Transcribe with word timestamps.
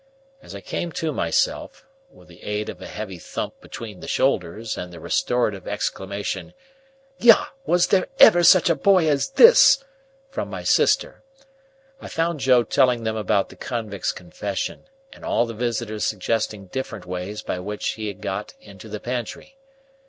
As 0.41 0.55
I 0.55 0.61
came 0.61 0.91
to 0.93 1.13
myself 1.13 1.85
(with 2.09 2.27
the 2.27 2.41
aid 2.41 2.69
of 2.69 2.81
a 2.81 2.87
heavy 2.87 3.19
thump 3.19 3.61
between 3.61 3.99
the 3.99 4.07
shoulders, 4.07 4.75
and 4.75 4.91
the 4.91 4.99
restorative 4.99 5.67
exclamation 5.67 6.55
"Yah! 7.19 7.49
Was 7.67 7.85
there 7.85 8.07
ever 8.19 8.41
such 8.41 8.67
a 8.67 8.73
boy 8.73 9.07
as 9.07 9.29
this!" 9.29 9.83
from 10.31 10.49
my 10.49 10.63
sister,) 10.63 11.21
I 12.01 12.07
found 12.07 12.39
Joe 12.39 12.63
telling 12.63 13.03
them 13.03 13.15
about 13.15 13.49
the 13.49 13.55
convict's 13.55 14.11
confession, 14.11 14.85
and 15.13 15.23
all 15.23 15.45
the 15.45 15.53
visitors 15.53 16.03
suggesting 16.03 16.65
different 16.65 17.05
ways 17.05 17.43
by 17.43 17.59
which 17.59 17.89
he 17.89 18.07
had 18.07 18.21
got 18.21 18.55
into 18.59 18.89
the 18.89 18.99
pantry. 18.99 19.59